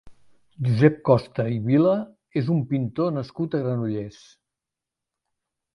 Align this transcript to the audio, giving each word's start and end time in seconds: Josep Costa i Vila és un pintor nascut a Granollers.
Josep 0.67 0.95
Costa 1.09 1.45
i 1.57 1.59
Vila 1.67 1.93
és 2.43 2.49
un 2.57 2.65
pintor 2.73 3.15
nascut 3.19 3.57
a 3.61 3.65
Granollers. 3.69 4.21